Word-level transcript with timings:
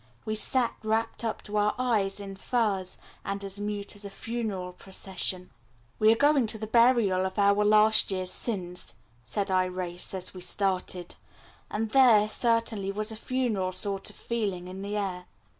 We 0.25 0.33
sat 0.33 0.73
wrapped 0.83 1.23
up 1.23 1.43
to 1.43 1.57
our 1.57 1.75
eyes 1.77 2.19
in 2.19 2.35
furs, 2.35 2.97
and 3.23 3.43
as 3.43 3.59
mute 3.59 3.95
as 3.95 4.03
a 4.03 4.09
funeral 4.09 4.73
procession. 4.73 5.51
"We 5.99 6.11
are 6.11 6.15
going 6.15 6.47
to 6.47 6.57
the 6.57 6.65
burial 6.65 7.23
of 7.23 7.37
our 7.37 7.63
last 7.63 8.09
year's 8.09 8.31
sins," 8.31 8.95
said 9.25 9.49
Irais, 9.49 10.15
as 10.15 10.33
we 10.33 10.41
started; 10.41 11.17
and 11.69 11.91
there 11.91 12.27
certainly 12.27 12.91
was 12.91 13.11
a 13.11 13.15
funereal 13.15 13.73
sort 13.73 14.09
of 14.09 14.15
feeling 14.15 14.67
in 14.67 14.81
the 14.81 14.97
air. 14.97 15.25